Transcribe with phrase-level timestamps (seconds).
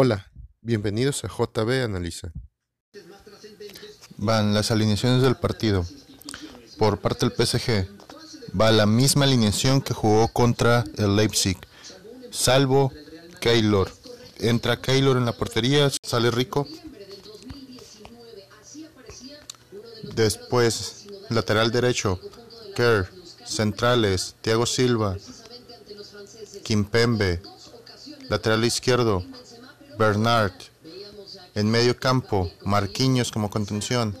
[0.00, 2.30] Hola, bienvenidos a JB Analiza.
[4.16, 5.84] Van las alineaciones del partido.
[6.78, 7.88] Por parte del PSG,
[8.56, 11.58] va la misma alineación que jugó contra el Leipzig,
[12.30, 12.92] salvo
[13.40, 13.90] Keylor.
[14.36, 16.68] Entra Keylor en la portería, sale Rico.
[20.14, 22.20] Después, lateral derecho,
[22.76, 23.10] Kerr.
[23.44, 25.16] Centrales, Thiago Silva,
[26.62, 27.42] Kimpembe.
[28.28, 29.24] Lateral izquierdo,
[29.98, 30.52] Bernard.
[31.54, 34.16] En medio campo, Marquinhos como contención,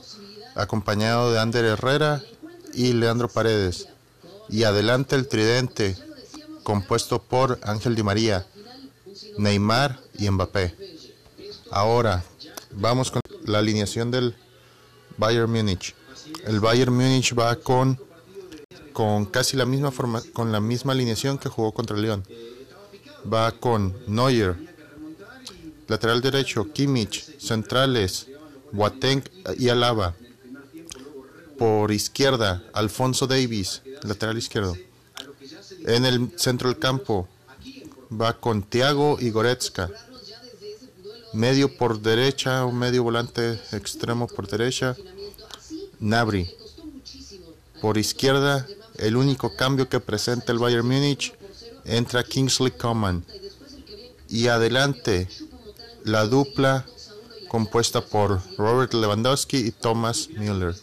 [0.56, 2.20] acompañado de Ander Herrera
[2.74, 3.88] y Leandro Paredes.
[4.48, 5.96] Y adelante el tridente,
[6.64, 8.46] compuesto por Ángel Di María,
[9.38, 10.74] Neymar y Mbappé.
[11.70, 12.24] Ahora,
[12.72, 14.34] vamos con la alineación del
[15.16, 15.94] Bayern Múnich.
[16.44, 18.00] El Bayern Múnich va con,
[18.92, 22.24] con casi la misma forma, con la misma alineación que jugó contra León.
[23.32, 24.67] Va con Neuer,
[25.88, 28.26] lateral derecho, Kimmich, centrales,
[28.72, 29.22] Boateng
[29.58, 30.14] y Alaba.
[31.58, 34.76] Por izquierda, Alfonso Davis, lateral izquierdo.
[35.86, 37.28] En el centro del campo
[38.10, 39.90] va con Thiago y Goretzka.
[41.32, 44.96] Medio por derecha, un medio volante extremo por derecha,
[45.98, 46.50] Nabri.
[47.80, 51.34] Por izquierda, el único cambio que presenta el Bayern Múnich,
[51.84, 53.24] entra Kingsley Coman.
[54.28, 55.28] Y adelante,
[56.04, 56.84] la dupla
[57.48, 60.74] compuesta por Robert Lewandowski y Thomas Müller.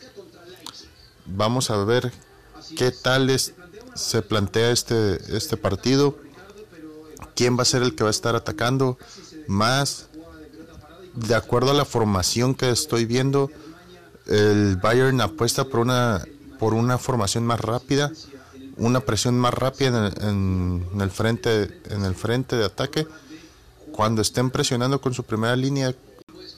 [1.25, 2.11] Vamos a ver
[2.77, 3.53] qué tal es,
[3.95, 6.17] se plantea este, este partido,
[7.35, 8.97] quién va a ser el que va a estar atacando,
[9.47, 10.07] más
[11.13, 13.49] de acuerdo a la formación que estoy viendo,
[14.27, 16.25] el Bayern apuesta por una,
[16.59, 18.11] por una formación más rápida,
[18.77, 23.07] una presión más rápida en en el frente, en el frente de ataque.
[23.95, 25.95] Cuando estén presionando con su primera línea,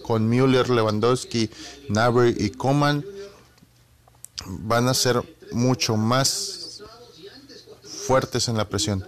[0.02, 1.52] con Müller, Lewandowski,
[1.88, 3.06] Nabry y Coman,
[4.48, 5.22] van a ser
[5.52, 6.82] mucho más
[7.84, 9.06] fuertes en la presión.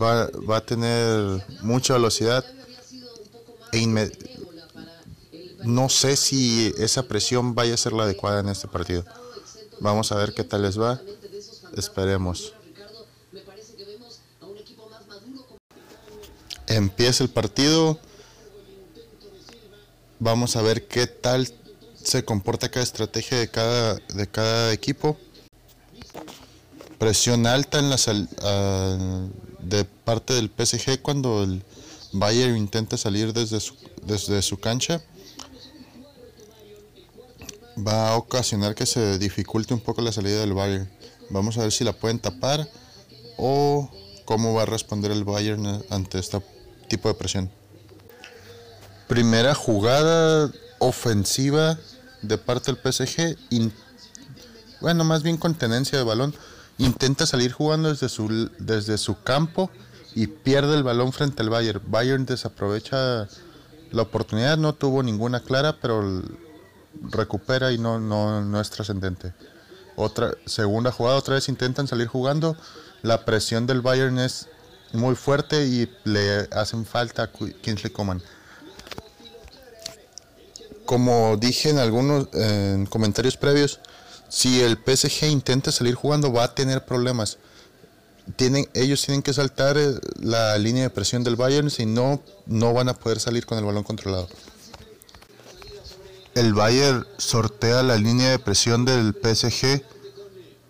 [0.00, 2.42] Va, va a tener mucha velocidad
[3.72, 3.86] e
[5.64, 9.04] no sé si esa presión vaya a ser la adecuada en este partido.
[9.80, 10.98] Vamos a ver qué tal les va.
[11.76, 12.54] Esperemos.
[16.70, 17.98] Empieza el partido.
[20.20, 21.48] Vamos a ver qué tal
[22.00, 25.16] se comporta cada estrategia de cada, de cada equipo.
[26.98, 28.28] Presión alta en la sal-
[29.58, 31.64] de parte del PSG cuando el
[32.12, 35.02] Bayern intenta salir desde su, desde su cancha.
[37.76, 40.88] Va a ocasionar que se dificulte un poco la salida del Bayern.
[41.30, 42.68] Vamos a ver si la pueden tapar
[43.38, 43.90] o
[44.24, 46.40] cómo va a responder el Bayern ante este
[46.90, 47.50] tipo de presión.
[49.08, 51.78] Primera jugada ofensiva
[52.20, 53.36] de parte del PSG.
[54.82, 56.34] bueno, más bien con tenencia de balón.
[56.76, 59.70] Intenta salir jugando desde su, desde su campo
[60.14, 61.80] y pierde el balón frente al Bayern.
[61.86, 63.28] Bayern desaprovecha
[63.90, 66.22] la oportunidad, no tuvo ninguna clara, pero
[67.02, 69.32] recupera y no, no, no es trascendente.
[69.96, 72.56] Otra segunda jugada, otra vez intentan salir jugando.
[73.02, 74.48] La presión del Bayern es
[74.92, 78.22] muy fuerte y le hacen falta a Kingsley Coman.
[80.84, 83.80] Como dije en algunos en comentarios previos,
[84.28, 87.38] si el PSG intenta salir jugando va a tener problemas.
[88.36, 92.72] Tienen, ellos tienen que saltar eh, la línea de presión del Bayern, si no, no
[92.72, 94.28] van a poder salir con el balón controlado.
[96.34, 99.82] El Bayern sortea la línea de presión del PSG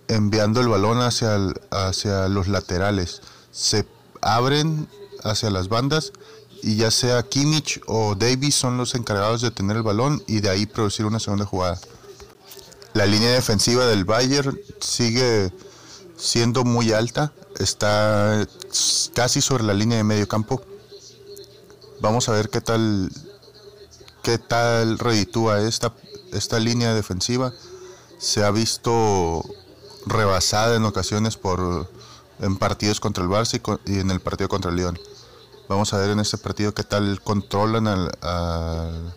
[0.08, 1.36] enviando el balón hacia,
[1.70, 3.20] hacia los laterales.
[3.50, 3.84] Se
[4.20, 4.88] abren
[5.22, 6.12] hacia las bandas
[6.62, 10.50] y ya sea Kimmich o Davis son los encargados de tener el balón y de
[10.50, 11.78] ahí producir una segunda jugada.
[12.92, 15.52] La línea defensiva del Bayern sigue
[16.16, 18.46] siendo muy alta, está
[19.14, 20.62] casi sobre la línea de medio campo.
[22.00, 23.10] Vamos a ver qué tal
[24.22, 25.92] qué tal reditúa esta,
[26.32, 27.52] esta línea defensiva.
[28.18, 29.44] Se ha visto
[30.06, 31.90] rebasada en ocasiones por
[32.40, 34.98] en partidos contra el Barça y, y en el partido contra el León.
[35.68, 39.14] Vamos a ver en este partido qué tal controlan al, al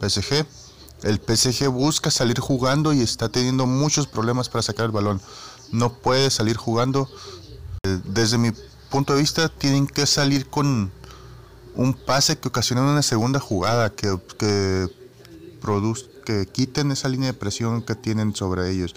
[0.00, 0.46] PSG.
[1.02, 5.20] El PSG busca salir jugando y está teniendo muchos problemas para sacar el balón.
[5.72, 7.08] No puede salir jugando.
[7.84, 8.50] Eh, Desde mi
[8.90, 10.90] punto de vista, tienen que salir con
[11.74, 14.88] un pase que ocasione una segunda jugada, que, que,
[15.62, 18.94] produz- que quiten esa línea de presión que tienen sobre ellos.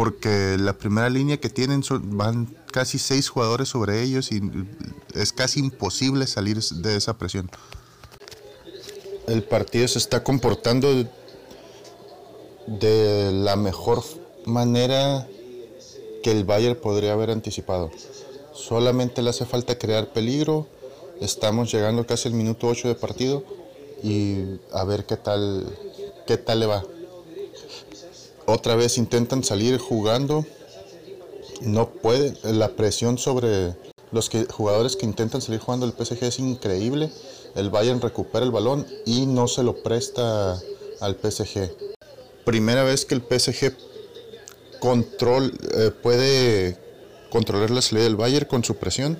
[0.00, 4.40] Porque la primera línea que tienen van casi seis jugadores sobre ellos y
[5.12, 7.50] es casi imposible salir de esa presión.
[9.26, 11.04] el partido se está comportando
[12.66, 14.02] de la mejor
[14.46, 15.28] manera
[16.22, 17.90] que el Bayern podría haber anticipado.
[18.54, 20.66] Solamente le hace falta crear peligro.
[21.20, 23.44] Estamos llegando casi al minuto 8 de partido
[24.02, 25.66] y a ver qué tal
[26.26, 26.86] qué tal le va.
[28.52, 30.44] Otra vez intentan salir jugando.
[31.60, 32.36] No pueden.
[32.42, 33.76] La presión sobre
[34.10, 37.12] los jugadores que intentan salir jugando el PSG es increíble.
[37.54, 40.60] El Bayern recupera el balón y no se lo presta
[41.00, 41.70] al PSG.
[42.44, 43.72] Primera vez que el PSG
[44.80, 46.76] control, eh, puede
[47.30, 49.16] controlar la salida del Bayern con su presión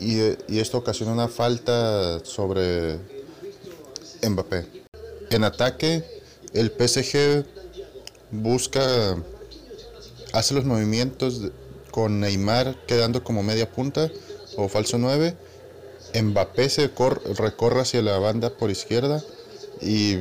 [0.00, 0.16] y,
[0.48, 2.98] y esto ocasiona una falta sobre
[4.28, 4.66] Mbappé.
[5.30, 6.02] En ataque,
[6.54, 7.61] el PSG
[8.32, 9.16] busca,
[10.32, 11.52] hace los movimientos
[11.90, 14.10] con Neymar quedando como media punta
[14.56, 15.36] o falso 9.
[16.20, 16.90] Mbappé se
[17.38, 19.22] recorre hacia la banda por izquierda
[19.80, 20.18] y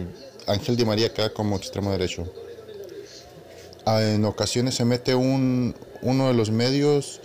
[0.48, 2.32] Ángel Di María queda como extremo derecho.
[3.86, 7.20] Ah, en ocasiones se mete un, uno de los medios,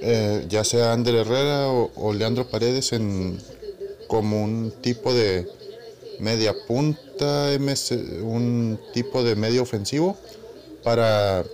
[0.00, 3.38] eh, ya sea Ander Herrera o, Leandro Paredes, en,
[4.06, 5.48] como un tipo de
[6.22, 7.48] media punta,
[8.22, 10.16] un tipo de medio ofensivo
[10.84, 11.44] para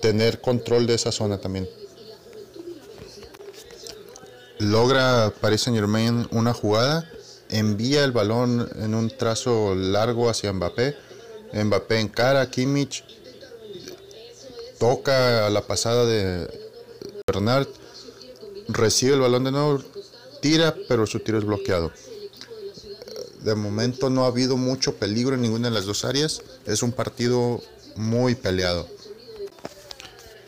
[0.00, 1.68] tener control de esa zona también.
[4.60, 7.10] Logra Paris Saint Germain una jugada,
[7.50, 10.96] envía el balón en un trazo largo hacia Mbappé.
[11.52, 13.04] Mbappé en cara, Kimmich
[14.78, 16.48] toca a la pasada de
[17.26, 17.66] Bernard,
[18.68, 19.82] recibe el balón de nuevo,
[20.40, 21.90] tira, pero su tiro es bloqueado.
[23.48, 26.42] De momento no ha habido mucho peligro en ninguna de las dos áreas.
[26.66, 27.62] Es un partido
[27.96, 28.86] muy peleado.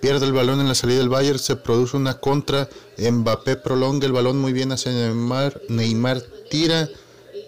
[0.03, 2.69] Pierde el balón en la salida del Bayern, se produce una contra,
[2.99, 6.21] Mbappé prolonga el balón muy bien hacia Neymar, Neymar
[6.51, 6.91] tira,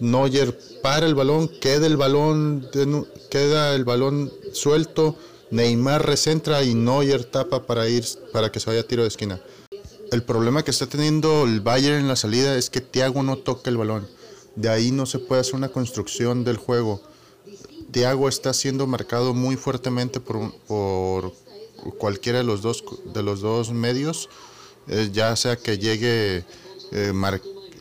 [0.00, 2.66] Neuer para el balón, queda el balón,
[3.28, 5.16] queda el balón suelto,
[5.50, 9.38] Neymar recentra y Neuer tapa para ir para que se vaya tiro de esquina.
[10.10, 13.68] El problema que está teniendo el Bayern en la salida es que Thiago no toca
[13.68, 14.08] el balón.
[14.56, 17.00] De ahí no se puede hacer una construcción del juego.
[17.90, 21.32] Thiago está siendo marcado muy fuertemente por, por
[21.98, 24.28] cualquiera de los dos, de los dos medios,
[24.88, 26.44] eh, ya sea que llegue,
[26.92, 27.12] eh,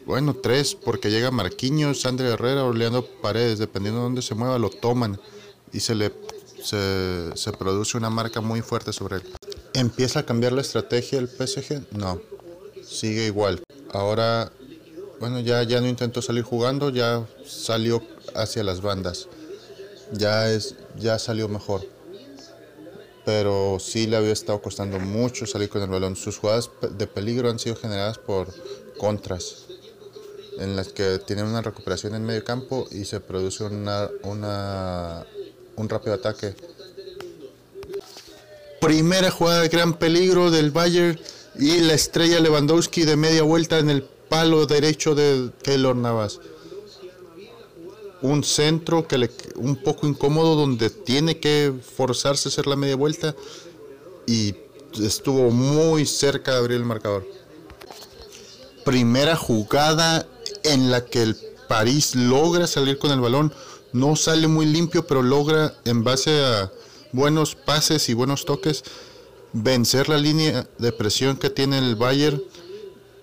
[0.06, 4.60] bueno, tres, porque llega Marquinhos, André Herrera o Leandro Paredes, dependiendo de dónde se mueva,
[4.60, 5.20] lo toman
[5.72, 6.12] y se le
[6.62, 9.24] se, se produce una marca muy fuerte sobre él.
[9.74, 11.92] ¿Empieza a cambiar la estrategia el PSG?
[11.92, 12.22] No,
[12.84, 13.64] sigue igual.
[13.92, 14.52] Ahora,
[15.22, 18.04] bueno, ya, ya no intentó salir jugando, ya salió
[18.36, 19.30] hacia las bandas.
[20.12, 21.88] Ya, es, ya salió mejor
[23.26, 26.16] pero sí le había estado costando mucho salir con el balón.
[26.16, 28.48] Sus jugadas de peligro han sido generadas por
[28.98, 29.66] contras,
[30.58, 36.16] en las que tienen una recuperación en medio campo y se produce una, un rápido
[36.16, 36.56] ataque.
[38.80, 41.20] Primera jugada de gran peligro del Bayern
[41.60, 46.40] y la estrella Lewandowski de media vuelta en el palo derecho de Keylor Navas.
[48.22, 52.96] Un centro que le un poco incómodo donde tiene que forzarse a hacer la media
[52.96, 53.36] vuelta
[54.26, 54.56] y
[55.04, 57.28] estuvo muy cerca de abrir el marcador.
[58.86, 60.26] Primera jugada
[60.64, 61.36] en la que el
[61.68, 63.54] París logra salir con el balón,
[63.92, 66.72] no sale muy limpio, pero logra en base a
[67.12, 68.86] buenos pases y buenos toques
[69.52, 72.42] vencer la línea de presión que tiene el Bayern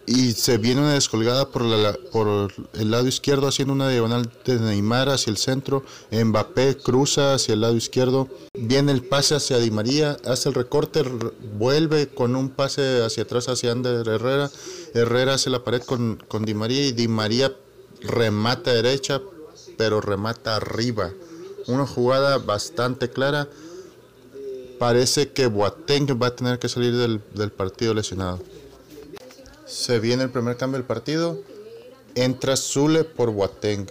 [0.08, 1.62] y se viene una descolgada por,
[2.10, 7.52] por el lado izquierdo haciendo una diagonal de Neymar hacia el centro, Mbappé cruza hacia
[7.52, 11.02] el lado izquierdo, viene el pase hacia Di María, hace el recorte,
[11.58, 14.50] vuelve con un pase hacia atrás hacia Ander Herrera,
[14.94, 17.54] Herrera hace la pared con, con Di María y Di María
[18.00, 19.20] remata derecha,
[19.76, 21.12] pero remata arriba.
[21.66, 23.48] Una jugada bastante clara.
[24.78, 28.40] Parece que Boateng va a tener que salir del, del partido lesionado.
[29.68, 31.42] Se viene el primer cambio del partido.
[32.14, 33.86] Entra Zule por Boateng.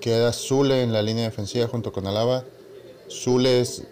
[0.00, 2.44] Queda Zule en la línea defensiva junto con Alaba.
[3.10, 3.82] Zule es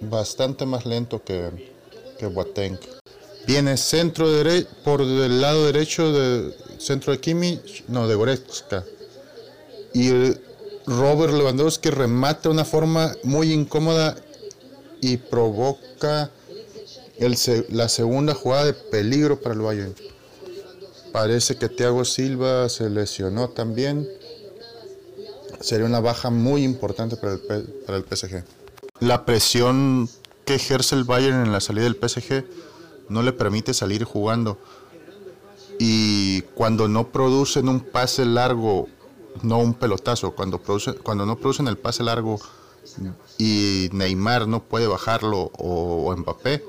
[0.00, 1.70] bastante más lento que,
[2.18, 2.78] que.
[3.46, 4.26] Viene centro
[4.84, 8.84] por el lado derecho del centro de Kimi, no, de Goretzka.
[9.92, 10.10] Y
[10.86, 14.16] Robert Lewandowski remata de una forma muy incómoda
[15.02, 16.30] y provoca
[17.68, 19.94] la segunda jugada de peligro para el Bayern.
[21.12, 24.08] Parece que Thiago Silva se lesionó también.
[25.60, 28.44] Sería una baja muy importante para el, PSG.
[29.00, 30.08] La presión
[30.44, 32.44] que ejerce el Bayern en la salida del PSG
[33.08, 34.58] no le permite salir jugando.
[35.78, 38.88] Y cuando no producen un pase largo
[39.42, 40.32] no un pelotazo.
[40.32, 42.38] Cuando, produce, cuando no producen el pase largo
[43.36, 46.64] y Neymar no puede bajarlo o, Mbappé,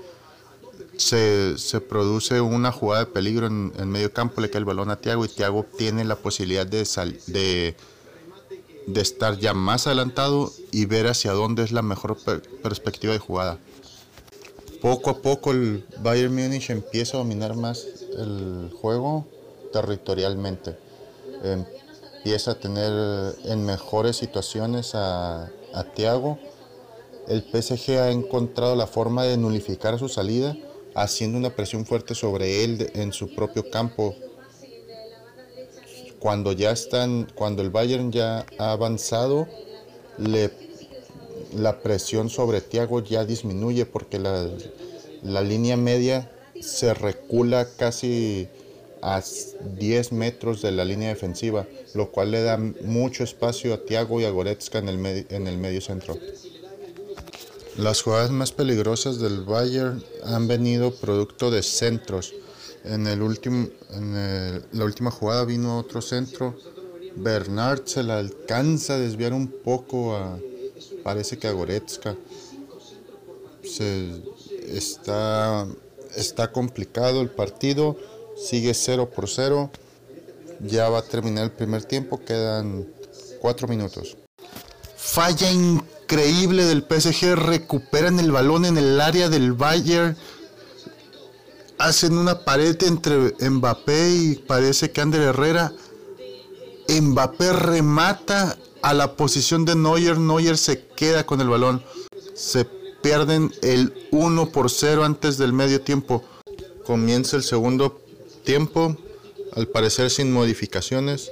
[1.00, 5.25] se, produce una jugada de peligro en, medio campo, le cae el balón a Thiago
[5.25, 6.86] y Thiago tiene la posibilidad de,
[7.27, 7.75] de,
[8.86, 12.18] de estar ya más adelantado y ver hacia dónde es la mejor
[12.62, 13.60] perspectiva de jugada.
[14.82, 17.86] Poco a poco el Bayern Múnich empieza a dominar más
[18.18, 19.25] el juego
[19.72, 20.77] territorialmente.
[21.44, 25.86] Empieza a tener en mejores situaciones a, a.
[27.27, 30.58] El PSG ha encontrado la forma de nulificar su salida,
[31.01, 34.15] haciendo una presión fuerte sobre él en su propio campo.
[36.20, 39.48] Cuando ya están, cuando el Bayern ya ha avanzado,
[40.18, 40.51] le
[41.56, 46.29] la presión sobre Thiago ya disminuye porque la, línea media
[46.60, 48.48] se recula casi
[49.01, 49.24] a
[49.77, 54.25] 10 metros de la línea defensiva, lo cual le da mucho espacio a Thiago y
[54.25, 56.18] a Goretzka en el, en el medio centro.
[57.79, 62.33] Las jugadas más peligrosas del Bayern han venido producto de centros.
[62.83, 63.21] En, el
[63.91, 66.57] en la última jugada vino otro centro.
[67.15, 70.38] Bernard se la alcanza a desviar un poco a,
[71.05, 72.17] parece que a Goretzka
[74.67, 75.65] está,
[76.17, 77.95] está complicado el partido,
[78.36, 79.71] sigue 0 por 0,
[80.59, 82.86] ya va a terminar el primer tiempo, quedan
[83.39, 84.17] 4 minutos.
[84.98, 85.50] Falla
[86.16, 90.18] del PSG, recuperan el balón en el área del Bayern,
[91.78, 95.72] hacen una pared entre Mbappé y parece que Ander Herrera.
[96.89, 100.18] Mbappé remata a la posición de Neuer.
[100.18, 101.84] Neuer se queda con el balón.
[102.34, 102.66] Se
[103.04, 106.24] pierden el 1 por 0 antes del medio tiempo.
[106.86, 108.01] Comienza el segundo
[108.44, 108.98] tiempo,
[109.54, 111.32] al parecer sin modificaciones.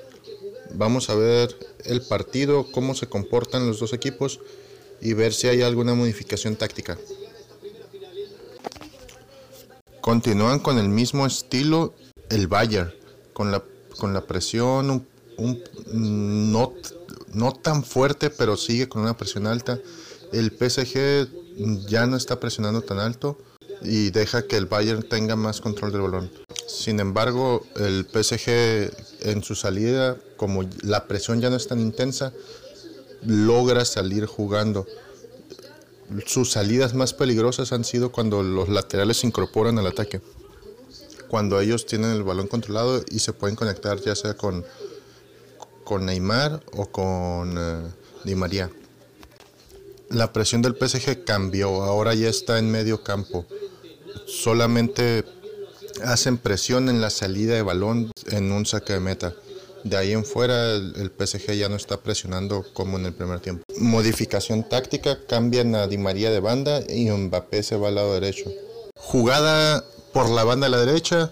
[0.76, 4.40] Vamos a ver el partido, cómo se comportan los dos equipos
[5.02, 6.98] y ver si hay alguna modificación táctica.
[10.02, 11.94] Continúan con el mismo estilo
[12.30, 12.94] el Bayern,
[13.34, 13.64] con la,
[13.98, 15.06] con la presión
[15.94, 16.74] no
[17.34, 19.80] no tan fuerte, pero sigue con una presión alta.
[20.34, 21.30] El PSG
[21.88, 23.38] ya no está presionando tan alto
[23.84, 26.32] y deja que el Bayern tenga más control del balón.
[26.68, 32.34] Sin embargo, el PSG en su salida, como la presión ya no es tan intensa,
[33.26, 34.86] logra salir jugando.
[36.26, 40.22] Sus salidas más peligrosas han sido cuando los laterales se incorporan al ataque.
[41.28, 44.64] Cuando ellos tienen el balón controlado y se pueden conectar ya sea con
[45.88, 47.90] con Neymar o con eh,
[48.26, 48.70] Di María.
[50.10, 53.46] La presión del PSG cambió, ahora ya está en medio campo.
[54.26, 55.24] Solamente
[56.04, 59.34] hacen presión en la salida de balón en un saque de meta.
[59.84, 63.64] De ahí en fuera el, PSG ya no está presionando como en el primer tiempo.
[63.78, 68.52] Modificación táctica, cambian a Di María de banda y Mbappé se va al lado derecho.
[68.96, 71.32] Jugada por la banda de la derecha,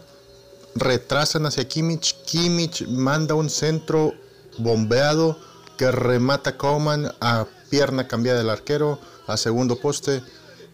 [0.75, 4.13] retrasan hacia Kimmich, Kimmich manda un centro
[4.57, 5.37] bombeado
[5.77, 10.21] que remata Coman a pierna cambiada del arquero a segundo poste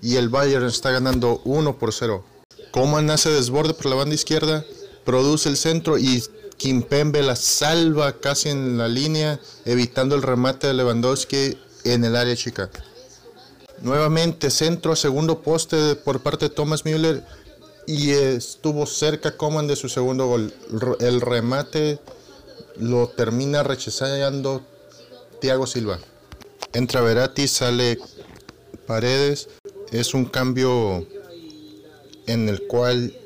[0.01, 2.23] y el Bayern está ganando 1 por 0.
[2.71, 4.65] Coman hace desborde por la banda izquierda,
[5.05, 6.23] produce el centro y
[6.61, 12.35] Kimpembe la salva casi en la línea, evitando el remate de Lewandowski en el área
[12.35, 12.69] chica.
[13.81, 17.23] Nuevamente centro segundo poste por parte de Thomas Müller
[17.87, 20.53] y estuvo cerca Coman de su segundo gol.
[20.99, 21.97] El remate
[22.77, 24.61] lo termina rechazando
[25.39, 25.97] Thiago Silva.
[26.73, 27.97] Entra Verati, sale
[28.85, 29.49] Paredes.
[29.91, 31.07] Es un cambio
[32.27, 33.17] en el cual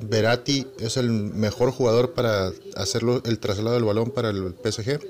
[0.00, 5.00] Verati es el mejor jugador para hacerlo el traslado del balón para el PSG.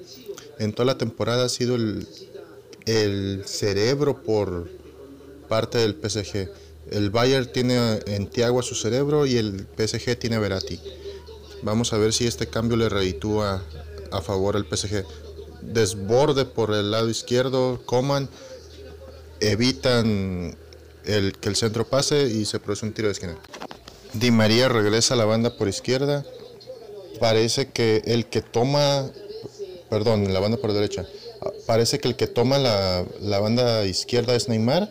[0.59, 2.07] En toda la temporada ha sido el,
[2.87, 4.69] el cerebro por
[5.49, 6.49] parte del PSG.
[6.91, 10.79] El Bayern tiene en Thiago a su cerebro y el PSG tiene a Verati.
[11.63, 13.63] Vamos a ver si este cambio le reditúa
[14.11, 15.05] a favor al PSG.
[15.63, 18.29] Desborde por el lado izquierdo, Coman,
[19.41, 20.57] evitan
[21.05, 23.37] el, que el centro pase y se produce un tiro de esquina.
[24.15, 26.25] Di María regresa a la banda por izquierda.
[27.21, 29.11] Parece que el que toma,
[29.91, 31.07] perdón, la banda por derecha.
[31.67, 34.91] Parece que el que toma la, la banda izquierda es Neymar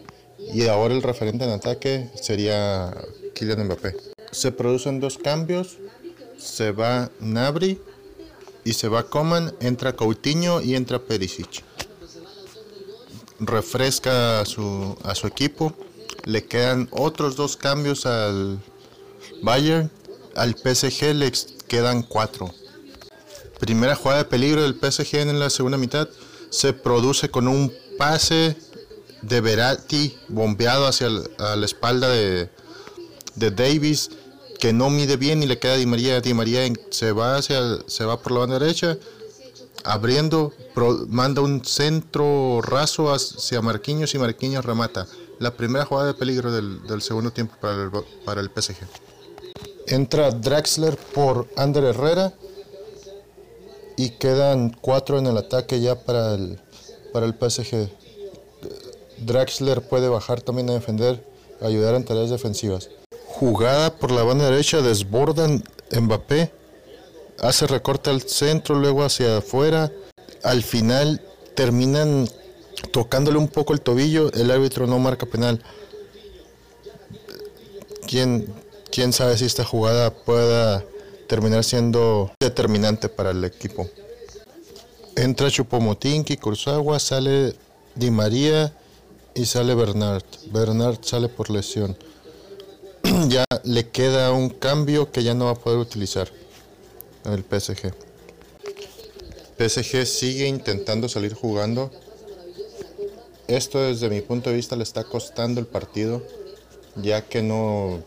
[0.54, 2.94] y ahora el referente en ataque sería
[3.34, 3.96] Kylian Mbappé.
[4.32, 5.78] Se producen dos cambios
[6.44, 7.80] se va Nabri
[8.64, 11.64] y se va Coman, entra Coutinho y entra Perisic.
[13.40, 15.74] Refresca a su, a su equipo.
[16.26, 18.60] Le quedan otros dos cambios al
[19.44, 19.92] Bayern.
[20.36, 21.32] Al PSG le
[21.68, 22.52] quedan cuatro.
[23.60, 26.10] primera jugada de peligro del PSG en la segunda mitad
[26.50, 28.56] se produce con un pase
[29.22, 32.50] de Verratti bombeado hacia la espalda de,
[33.36, 34.10] Davis
[34.60, 36.22] que no mide bien y le queda a Di María.
[36.22, 38.98] Di María se va, hacia, se va por la banda derecha,
[39.84, 40.54] abriendo,
[41.08, 45.08] manda un centro raso hacia Marquinhos y Marquinhos remata.
[45.40, 47.92] La primera jugada de peligro del, segundo tiempo para el,
[48.26, 49.13] para el PSG.
[49.94, 52.34] Entra Draxler por Ander Herrera
[53.96, 56.60] y quedan cuatro en el ataque ya para el,
[57.12, 57.90] para el PSG.
[59.20, 61.24] Draxler puede bajar también a defender,
[61.62, 62.90] ayudar en tareas defensivas
[63.34, 66.52] jugada por la banda derecha, desbordan Mbappé,
[67.40, 69.92] hace recorte al centro, luego hacia afuera,
[70.44, 71.20] al final
[71.56, 72.30] terminan
[72.92, 75.62] tocándole un poco el tobillo, el árbitro no marca penal.
[78.08, 78.48] ¿Quién,
[78.94, 80.86] quién sabe si esta jugada pueda
[81.28, 83.90] terminar siendo determinante para el equipo?
[85.16, 87.56] Entra Chupomotinki, Kurzawa, sale
[87.96, 88.72] Di María
[89.34, 90.24] y sale Bernard.
[90.52, 91.98] Bernard sale por lesión.
[93.30, 96.30] ya le queda un cambio que ya no va a poder utilizar
[97.26, 97.94] el PSG.
[99.58, 101.90] PSG sigue intentando salir jugando.
[103.48, 106.24] Esto desde mi punto de vista le está costando el partido,
[106.96, 108.04] ya que no,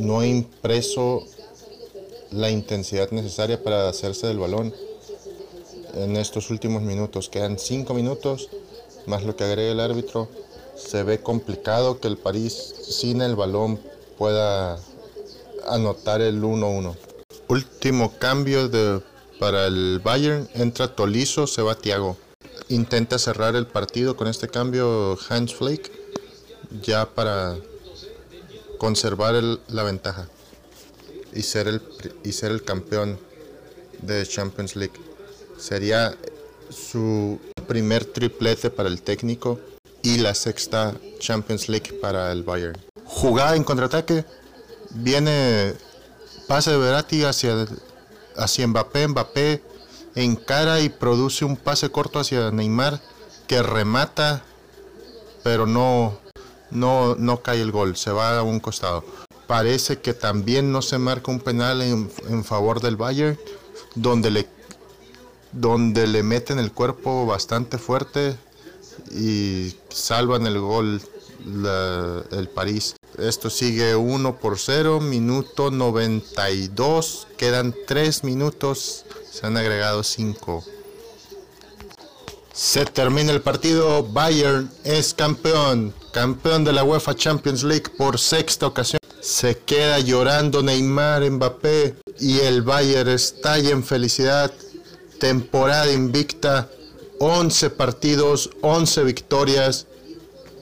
[0.00, 1.24] no ha impreso
[2.30, 4.74] la intensidad necesaria para hacerse del balón
[5.94, 7.28] en estos últimos minutos.
[7.28, 8.48] Quedan cinco minutos,
[9.06, 10.28] más lo que agrega el árbitro
[10.80, 13.78] se ve complicado que el París sin el balón
[14.18, 14.78] pueda
[15.68, 16.96] anotar el 1-1.
[17.48, 19.02] Último cambio de,
[19.38, 22.16] para el Bayern, entra Tolizo, se va Thiago.
[22.68, 25.90] Intenta cerrar el partido con este cambio Hans Flake
[26.82, 27.56] ya para
[28.80, 29.34] conservar
[29.68, 30.26] la ventaja
[31.34, 31.82] y ser, el,
[32.24, 33.18] y ser el campeón
[34.00, 34.98] de Champions League.
[35.58, 36.16] Sería
[36.70, 39.60] su primer triplete para el técnico
[40.02, 42.80] y la sexta Champions League para el Bayern.
[43.04, 44.24] Jugada en contraataque,
[44.92, 45.74] viene
[46.48, 47.66] pase de Verratti hacia,
[48.34, 49.62] hacia Mbappé, Mbappé
[50.14, 52.98] encara y produce un pase corto hacia Neymar
[53.46, 54.42] que remata,
[55.42, 56.18] pero no,
[56.70, 59.04] no, no cae el gol, se va a un costado.
[59.46, 63.38] Parece que también no se marca un penal en, favor del Bayern,
[63.94, 64.48] donde le,
[65.52, 68.36] donde le meten el cuerpo bastante fuerte,
[69.10, 71.00] y salvan el gol
[72.32, 72.96] el París.
[73.18, 80.64] Esto sigue 1 por 0, minuto 92, quedan 3 minutos, se han agregado 5.
[82.62, 88.66] Se termina el partido, Bayern es campeón, campeón de la UEFA Champions League por sexta
[88.66, 89.00] ocasión.
[89.22, 94.52] Se queda llorando Neymar, Mbappé y el Bayern estalla en felicidad.
[95.18, 96.68] Temporada invicta
[97.18, 99.86] 11 partidos, 11 victorias,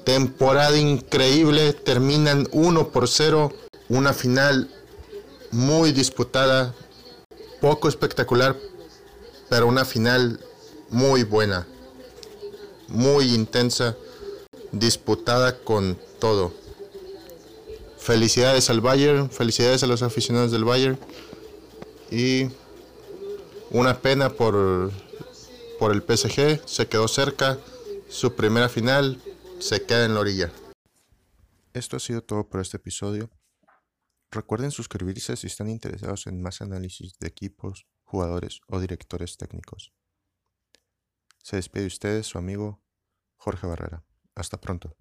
[0.04, 3.52] temporada increíble, terminan 1 por 0,
[3.88, 4.70] una final
[5.50, 6.76] muy disputada,
[7.60, 8.54] poco espectacular,
[9.48, 10.38] pero una final
[10.90, 11.66] muy buena,
[12.88, 13.96] muy intensa,
[14.72, 16.52] disputada con todo.
[17.98, 20.98] Felicidades al Bayern, felicidades a los aficionados del Bayern
[22.10, 22.48] y
[23.70, 24.90] una pena por
[25.78, 27.58] por el PSG, se quedó cerca,
[28.08, 29.22] su primera final
[29.60, 30.52] se queda en la orilla.
[31.72, 33.30] Esto ha sido todo por este episodio.
[34.30, 39.92] Recuerden suscribirse si están interesados en más análisis de equipos, jugadores o directores técnicos.
[41.48, 42.78] Se despide de ustedes su amigo
[43.38, 44.04] Jorge Barrera.
[44.34, 44.94] Hasta pronto.